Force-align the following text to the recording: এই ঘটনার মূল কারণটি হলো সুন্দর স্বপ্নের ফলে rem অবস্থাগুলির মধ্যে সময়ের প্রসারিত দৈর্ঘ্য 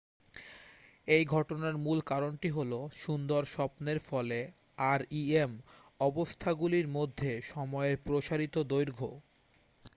এই 1.07 1.23
ঘটনার 1.25 1.75
মূল 1.77 1.99
কারণটি 2.05 2.49
হলো 2.49 2.79
সুন্দর 2.95 3.41
স্বপ্নের 3.45 3.99
ফলে 4.01 4.39
rem 4.97 5.51
অবস্থাগুলির 5.99 6.87
মধ্যে 6.89 7.31
সময়ের 7.45 7.95
প্রসারিত 8.05 8.55
দৈর্ঘ্য 8.71 9.09